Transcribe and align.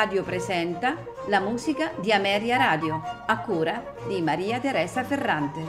Radio 0.00 0.22
presenta 0.22 0.96
la 1.26 1.40
musica 1.40 1.92
di 2.00 2.10
Ameria 2.10 2.56
Radio, 2.56 3.02
a 3.26 3.38
cura 3.40 3.96
di 4.08 4.22
Maria 4.22 4.58
Teresa 4.58 5.04
Ferrante. 5.04 5.60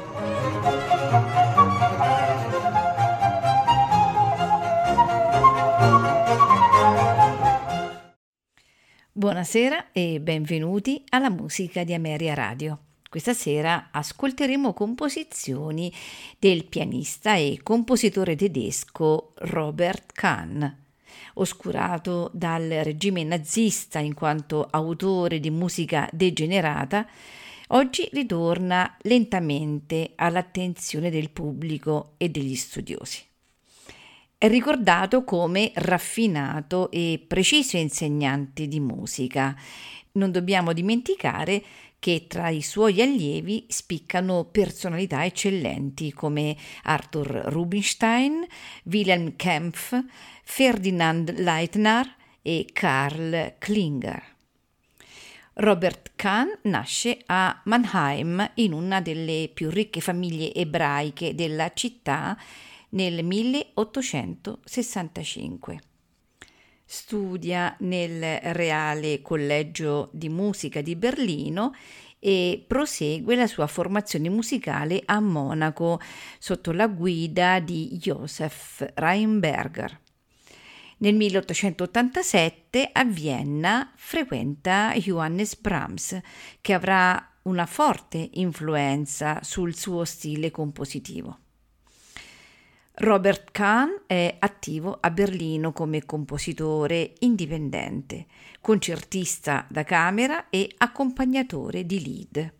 Buonasera 9.11 9.91
e 9.91 10.21
benvenuti 10.21 11.03
alla 11.09 11.29
musica 11.29 11.83
di 11.83 11.93
Ameria 11.93 12.33
Radio. 12.33 12.79
Questa 13.09 13.33
sera 13.33 13.89
ascolteremo 13.91 14.71
composizioni 14.71 15.91
del 16.39 16.63
pianista 16.67 17.35
e 17.35 17.59
compositore 17.61 18.37
tedesco 18.37 19.33
Robert 19.39 20.13
Kahn 20.13 20.79
oscurato 21.35 22.29
dal 22.33 22.67
regime 22.67 23.23
nazista 23.23 23.99
in 23.99 24.13
quanto 24.13 24.67
autore 24.69 25.39
di 25.39 25.49
musica 25.49 26.09
degenerata, 26.11 27.07
oggi 27.67 28.07
ritorna 28.11 28.97
lentamente 29.01 30.13
all'attenzione 30.15 31.09
del 31.09 31.29
pubblico 31.29 32.13
e 32.17 32.29
degli 32.29 32.55
studiosi. 32.55 33.23
È 34.37 34.47
ricordato 34.47 35.23
come 35.23 35.71
raffinato 35.75 36.89
e 36.89 37.23
preciso 37.27 37.77
insegnante 37.77 38.67
di 38.67 38.79
musica. 38.79 39.55
Non 40.13 40.31
dobbiamo 40.31 40.73
dimenticare 40.73 41.63
che 42.01 42.25
tra 42.27 42.49
i 42.49 42.61
suoi 42.63 42.99
allievi 42.99 43.67
spiccano 43.69 44.45
personalità 44.45 45.23
eccellenti 45.23 46.11
come 46.11 46.57
Arthur 46.85 47.43
Rubinstein, 47.45 48.43
Wilhelm 48.85 49.35
Kempf, 49.35 50.03
Ferdinand 50.43 51.37
Leitner 51.37 52.11
e 52.41 52.65
Karl 52.73 53.53
Klinger. 53.59 54.19
Robert 55.53 56.13
Kahn 56.15 56.47
nasce 56.63 57.21
a 57.27 57.61
Mannheim 57.65 58.49
in 58.55 58.73
una 58.73 58.99
delle 58.99 59.51
più 59.53 59.69
ricche 59.69 60.01
famiglie 60.01 60.55
ebraiche 60.55 61.35
della 61.35 61.71
città 61.71 62.35
nel 62.89 63.23
1865. 63.23 65.90
Studia 66.93 67.73
nel 67.79 68.39
Reale 68.51 69.21
Collegio 69.21 70.09
di 70.11 70.27
Musica 70.27 70.81
di 70.81 70.97
Berlino 70.97 71.73
e 72.19 72.65
prosegue 72.67 73.37
la 73.37 73.47
sua 73.47 73.65
formazione 73.67 74.27
musicale 74.27 75.01
a 75.05 75.21
Monaco 75.21 76.01
sotto 76.37 76.73
la 76.73 76.87
guida 76.87 77.61
di 77.61 77.97
Josef 77.97 78.85
Reinberger. 78.95 80.01
Nel 80.97 81.15
1887 81.15 82.89
a 82.91 83.05
Vienna 83.05 83.93
frequenta 83.95 84.91
Johannes 84.97 85.55
Brahms, 85.55 86.19
che 86.59 86.73
avrà 86.73 87.25
una 87.43 87.67
forte 87.67 88.31
influenza 88.33 89.39
sul 89.43 89.73
suo 89.77 90.03
stile 90.03 90.51
compositivo. 90.51 91.39
Robert 93.01 93.49
Kahn 93.49 94.03
è 94.05 94.35
attivo 94.37 94.95
a 95.01 95.09
Berlino 95.09 95.71
come 95.71 96.05
compositore 96.05 97.13
indipendente, 97.21 98.27
concertista 98.61 99.65
da 99.71 99.83
camera 99.83 100.51
e 100.51 100.69
accompagnatore 100.77 101.87
di 101.87 101.99
lead. 102.03 102.53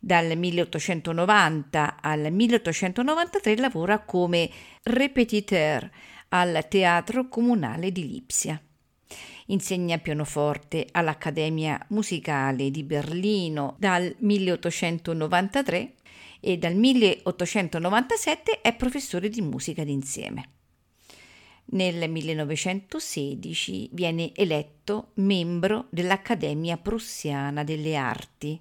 Dal 0.00 0.36
1890 0.36 1.98
al 2.00 2.32
1893 2.32 3.56
lavora 3.58 4.00
come 4.00 4.50
répétiteur 4.82 5.88
al 6.30 6.66
Teatro 6.68 7.28
Comunale 7.28 7.92
di 7.92 8.08
Lipsia. 8.08 8.60
Insegna 9.46 9.98
pianoforte 9.98 10.88
all'Accademia 10.90 11.78
Musicale 11.90 12.68
di 12.72 12.82
Berlino 12.82 13.76
dal 13.78 14.12
1893 14.18 15.94
e 16.44 16.58
dal 16.58 16.74
1897 16.74 18.62
è 18.62 18.74
professore 18.74 19.28
di 19.28 19.40
musica 19.40 19.84
d'insieme. 19.84 20.48
Nel 21.66 22.10
1916 22.10 23.90
viene 23.92 24.34
eletto 24.34 25.10
membro 25.14 25.86
dell'Accademia 25.90 26.78
Prussiana 26.78 27.62
delle 27.62 27.94
Arti. 27.94 28.60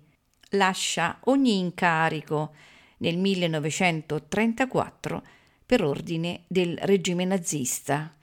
Lascia 0.51 1.17
ogni 1.23 1.57
incarico 1.57 2.53
nel 2.97 3.17
1934 3.17 5.23
per 5.65 5.83
ordine 5.83 6.43
del 6.47 6.77
regime 6.83 7.25
nazista, 7.25 8.15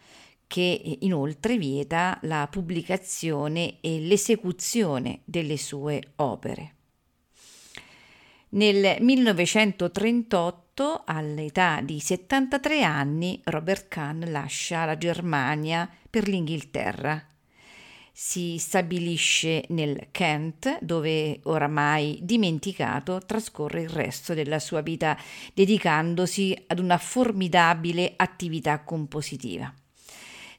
che 0.47 0.99
inoltre 1.01 1.59
vieta 1.59 2.17
la 2.23 2.47
pubblicazione 2.49 3.81
e 3.81 3.99
l'esecuzione 3.99 5.23
delle 5.25 5.57
sue 5.57 6.13
opere. 6.17 6.75
Nel 8.51 8.97
1938, 9.01 11.03
all'età 11.05 11.81
di 11.83 12.01
73 12.01 12.83
anni, 12.83 13.41
Robert 13.45 13.89
Kahn 13.89 14.31
lascia 14.31 14.85
la 14.85 14.97
Germania 14.97 15.89
per 16.09 16.29
l'Inghilterra 16.29 17.29
si 18.21 18.59
stabilisce 18.59 19.65
nel 19.69 20.09
Kent, 20.11 20.83
dove 20.83 21.39
oramai 21.45 22.19
dimenticato 22.21 23.21
trascorre 23.25 23.83
il 23.83 23.89
resto 23.89 24.35
della 24.35 24.59
sua 24.59 24.81
vita 24.81 25.17
dedicandosi 25.55 26.65
ad 26.67 26.81
una 26.81 26.99
formidabile 26.99 28.15
attività 28.17 28.81
compositiva. 28.81 29.73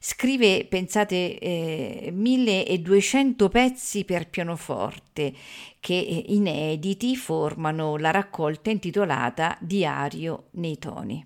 Scrive, 0.02 0.64
pensate, 0.64 1.38
eh, 1.38 2.08
1200 2.10 3.50
pezzi 3.50 4.06
per 4.06 4.30
pianoforte 4.30 5.34
che 5.78 5.92
eh, 5.92 6.24
inediti 6.28 7.14
formano 7.16 7.98
la 7.98 8.10
raccolta 8.10 8.70
intitolata 8.70 9.58
Diario 9.60 10.44
nei 10.52 10.78
toni. 10.78 11.22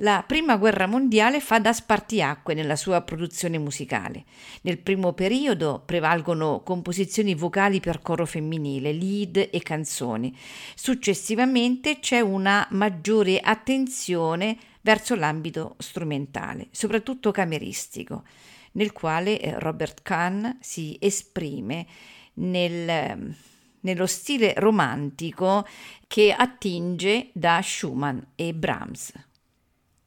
La 0.00 0.22
prima 0.26 0.58
guerra 0.58 0.86
mondiale 0.86 1.40
fa 1.40 1.58
da 1.58 1.72
spartiacque 1.72 2.52
nella 2.52 2.76
sua 2.76 3.00
produzione 3.00 3.56
musicale. 3.56 4.24
Nel 4.60 4.78
primo 4.78 5.14
periodo 5.14 5.82
prevalgono 5.86 6.60
composizioni 6.62 7.34
vocali 7.34 7.80
per 7.80 8.02
coro 8.02 8.26
femminile, 8.26 8.92
lead 8.92 9.48
e 9.50 9.60
canzoni. 9.62 10.36
Successivamente 10.74 12.00
c'è 12.00 12.20
una 12.20 12.68
maggiore 12.72 13.40
attenzione 13.40 14.58
verso 14.88 15.14
l'ambito 15.14 15.76
strumentale, 15.80 16.68
soprattutto 16.70 17.30
cameristico, 17.30 18.24
nel 18.72 18.92
quale 18.92 19.38
eh, 19.38 19.58
Robert 19.58 20.00
Kahn 20.00 20.56
si 20.62 20.96
esprime 20.98 21.86
nel, 22.34 23.34
nello 23.80 24.06
stile 24.06 24.54
romantico 24.56 25.66
che 26.06 26.32
attinge 26.32 27.28
da 27.34 27.60
Schumann 27.62 28.18
e 28.34 28.54
Brahms. 28.54 29.12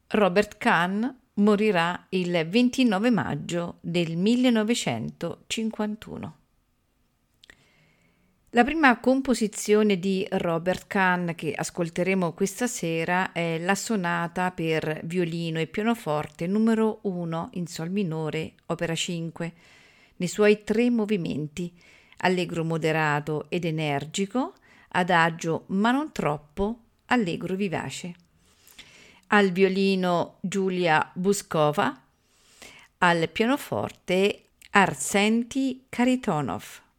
Robert 0.07 0.57
Kahn 0.57 1.15
morirà 1.35 2.07
il 2.09 2.47
29 2.49 3.11
maggio 3.11 3.77
del 3.81 4.17
1951. 4.17 6.40
La 8.53 8.65
prima 8.65 8.99
composizione 8.99 9.97
di 9.97 10.27
Robert 10.29 10.85
Kahn 10.87 11.35
che 11.35 11.53
ascolteremo 11.55 12.33
questa 12.33 12.67
sera 12.67 13.31
è 13.31 13.57
la 13.59 13.75
sonata 13.75 14.51
per 14.51 14.99
violino 15.05 15.57
e 15.57 15.67
pianoforte 15.67 16.47
numero 16.47 16.99
1 17.03 17.51
in 17.53 17.67
sol 17.67 17.89
minore, 17.89 18.55
opera 18.65 18.93
5, 18.93 19.53
nei 20.17 20.27
suoi 20.27 20.65
tre 20.65 20.89
movimenti, 20.89 21.71
allegro 22.17 22.65
moderato 22.65 23.45
ed 23.47 23.63
energico, 23.63 24.55
adagio 24.89 25.63
ma 25.67 25.91
non 25.91 26.11
troppo, 26.11 26.79
allegro 27.05 27.55
vivace 27.55 28.15
al 29.27 29.51
violino 29.51 30.39
Giulia 30.41 31.09
Buskova, 31.13 32.01
al 32.97 33.29
pianoforte 33.29 34.43
Arsenti 34.71 35.85
Karitonov. 35.87 36.90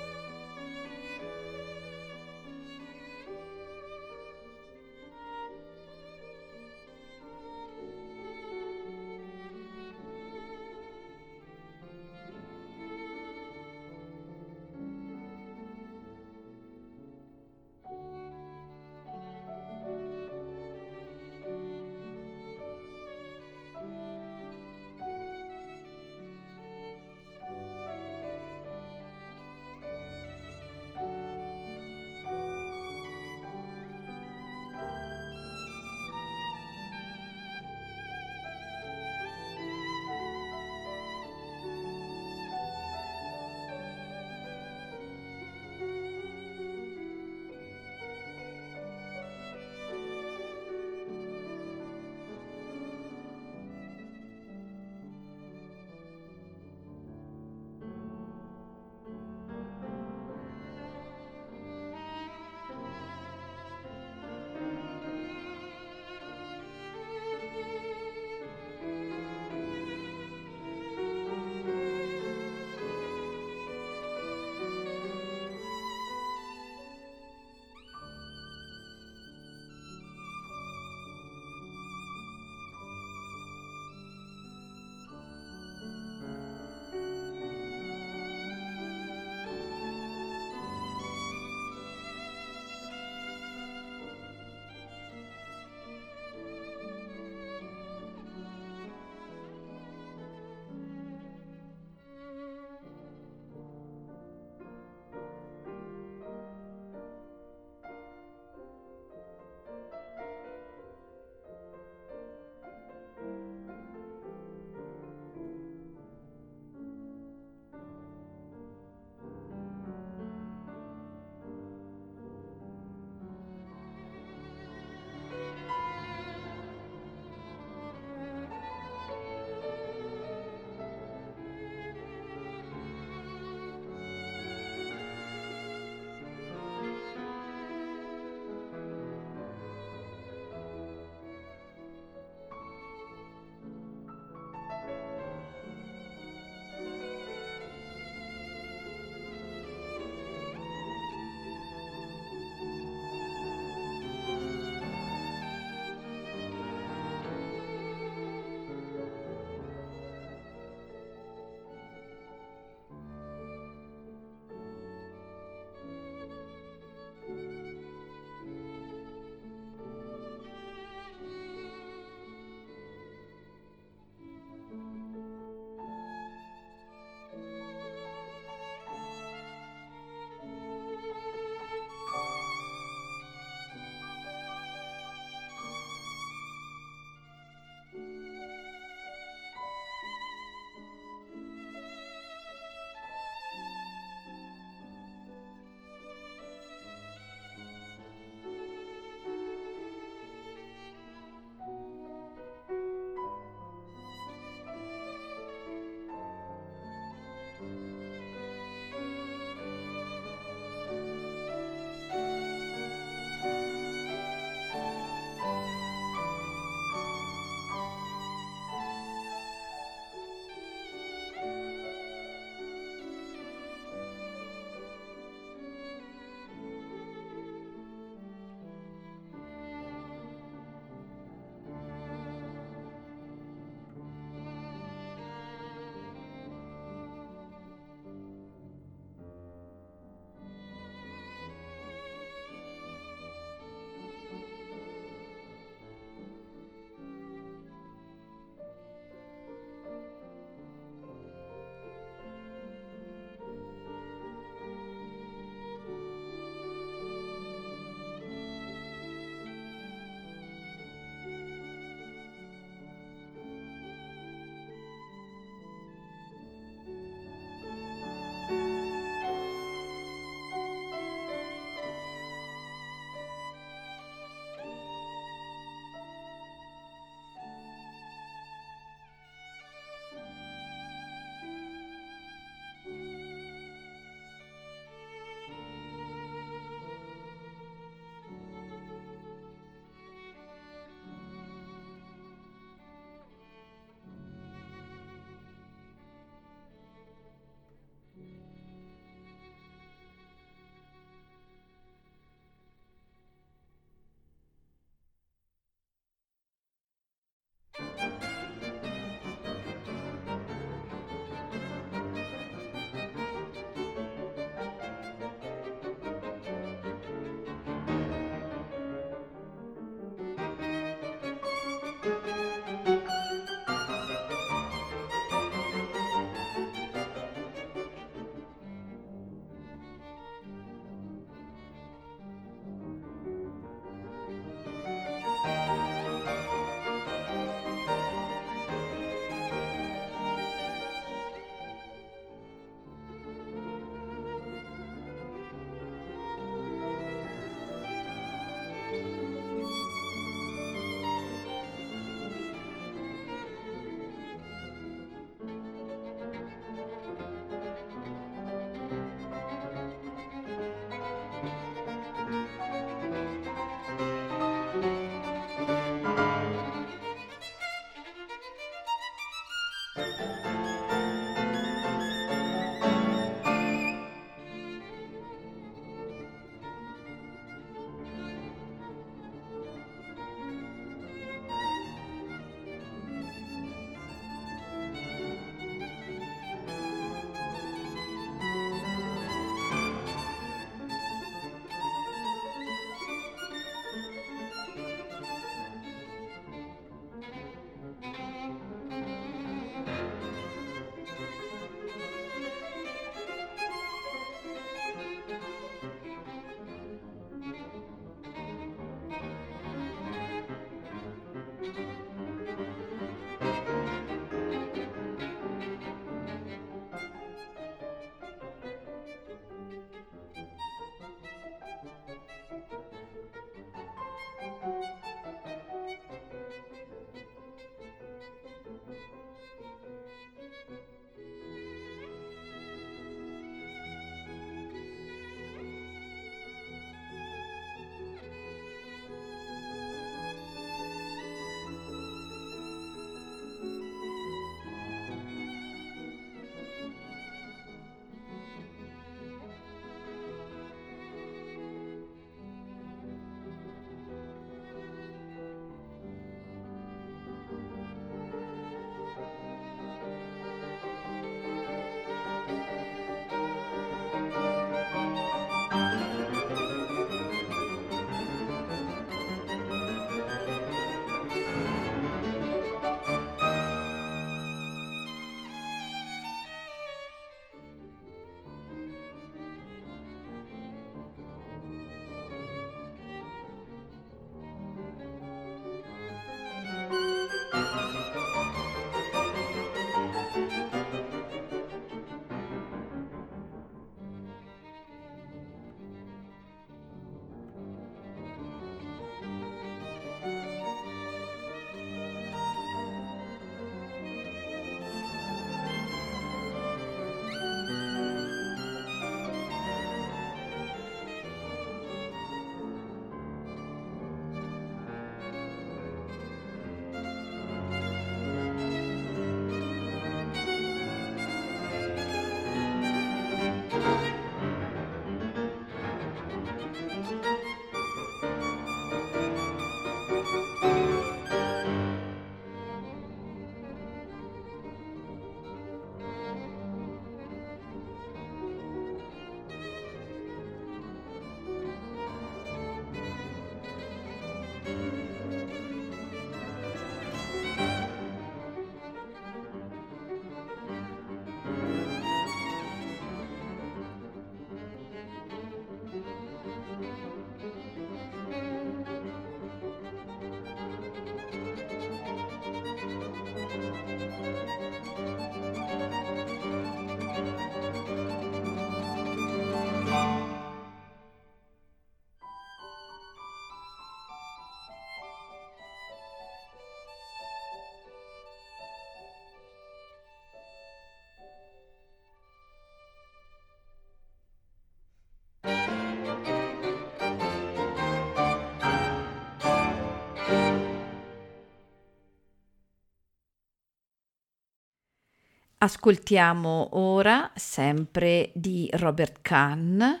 Ascoltiamo 595.62 596.70
ora, 596.78 597.30
sempre 597.34 598.30
di 598.34 598.70
Robert 598.72 599.18
Kahn, 599.20 600.00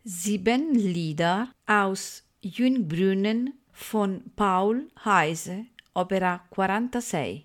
Sieben 0.00 0.70
Lieder 0.74 1.52
aus 1.64 2.22
Jungbrünnen 2.38 3.52
von 3.72 4.22
Paul 4.36 4.88
Heise, 5.04 5.70
opera 5.94 6.46
46. 6.48 7.44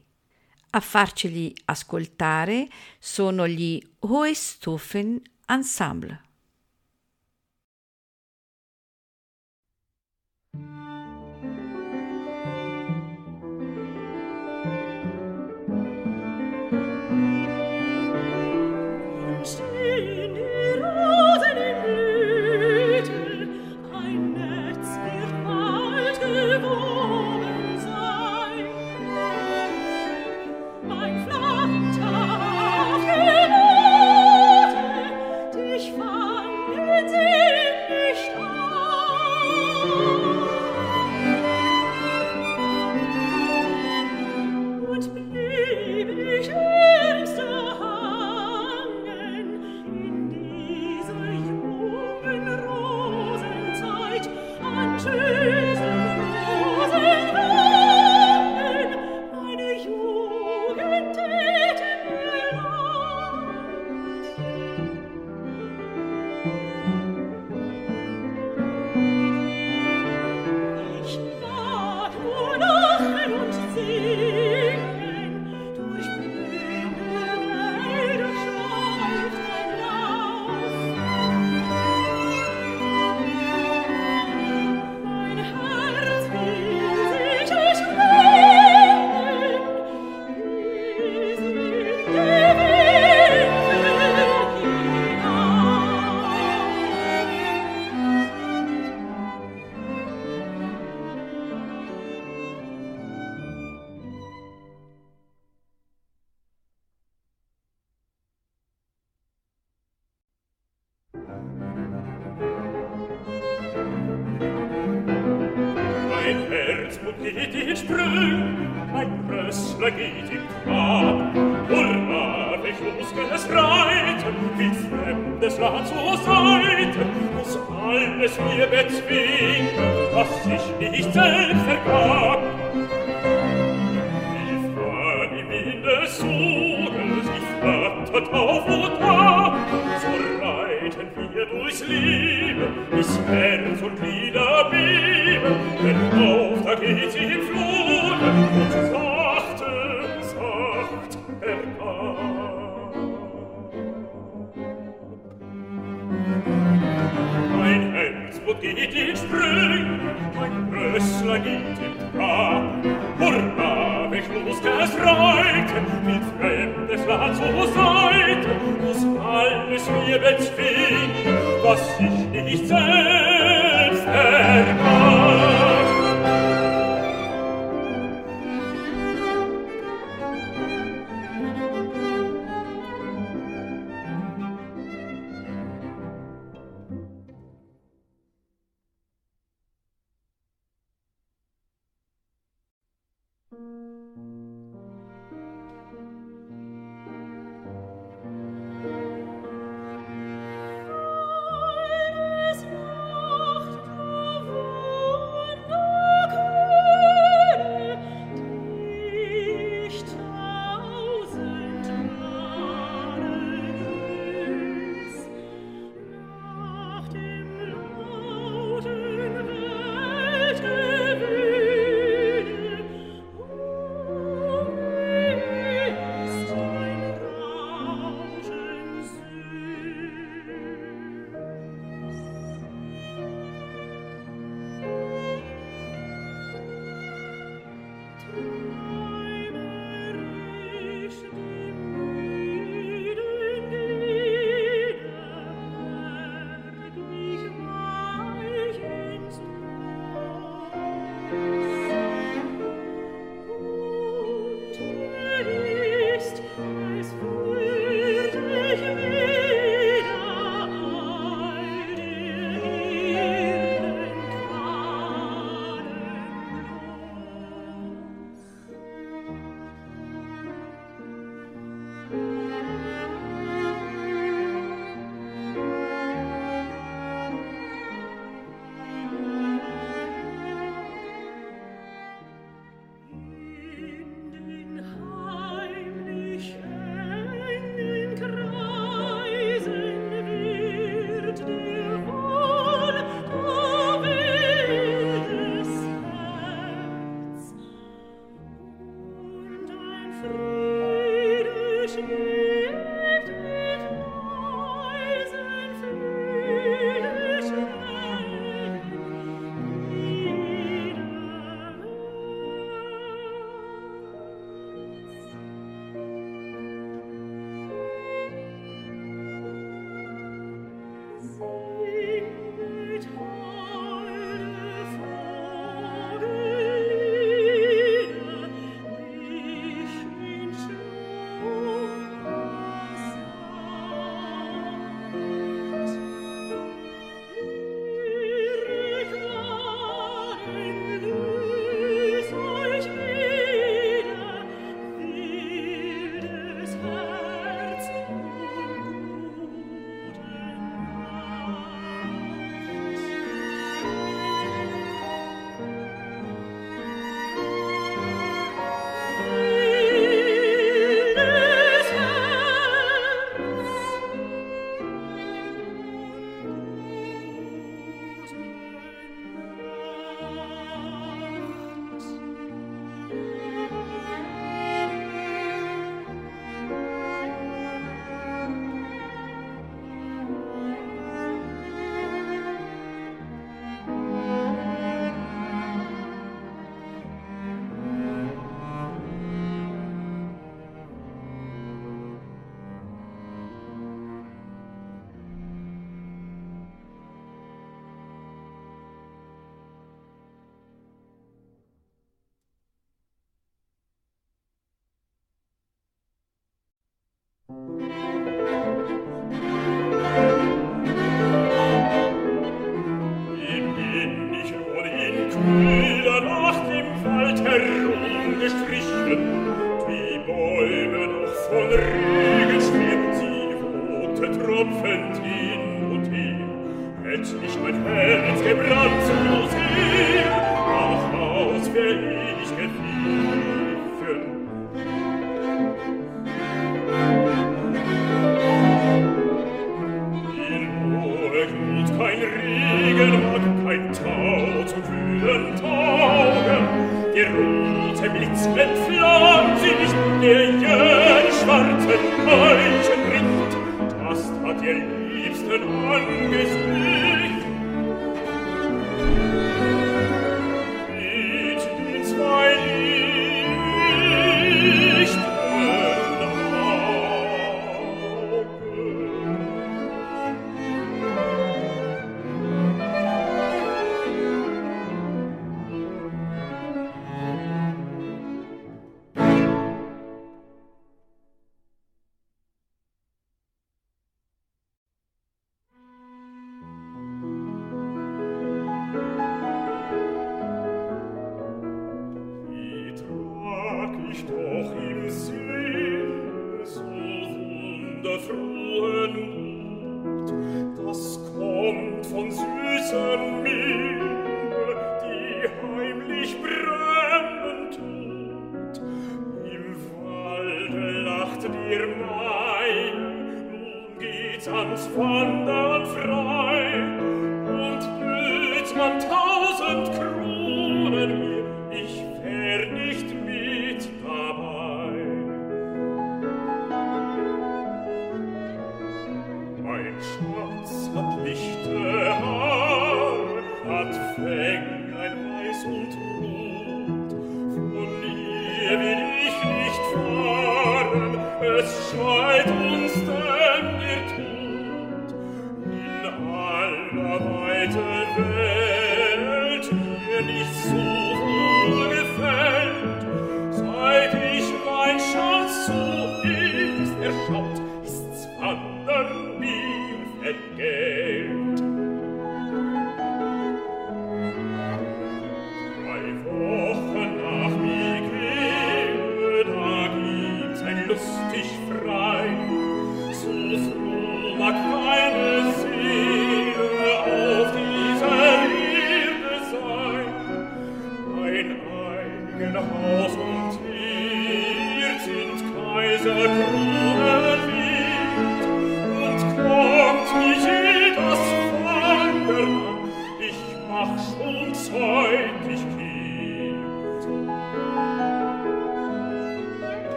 A 0.70 0.80
farceli 0.80 1.52
ascoltare 1.66 2.68
sono 3.00 3.48
gli 3.48 3.82
Hohestufen 4.02 5.20
Ensemble. 5.48 6.27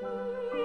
Música 0.00 0.59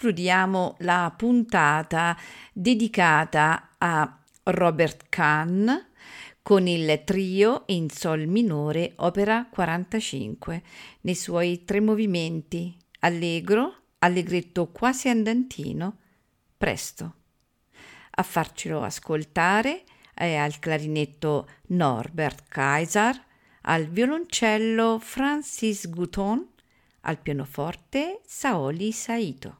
concludiamo 0.00 0.76
la 0.78 1.12
puntata 1.14 2.16
dedicata 2.54 3.72
a 3.76 4.18
Robert 4.44 5.10
Kahn 5.10 5.68
con 6.40 6.66
il 6.66 7.02
trio 7.04 7.64
in 7.66 7.90
sol 7.90 8.26
minore 8.26 8.94
opera 8.96 9.46
45 9.50 10.62
nei 11.02 11.14
suoi 11.14 11.66
tre 11.66 11.80
movimenti 11.80 12.74
allegro, 13.00 13.74
allegretto 13.98 14.68
quasi 14.68 15.10
andantino, 15.10 15.98
presto. 16.56 17.14
A 18.12 18.22
farcelo 18.22 18.80
ascoltare 18.80 19.84
è 20.14 20.34
al 20.34 20.58
clarinetto 20.60 21.46
Norbert 21.66 22.44
Kaiser, 22.48 23.22
al 23.62 23.84
violoncello 23.84 24.98
Francis 24.98 25.90
Gouton, 25.90 26.48
al 27.00 27.18
pianoforte 27.18 28.22
Saoli 28.24 28.92
Saito. 28.92 29.59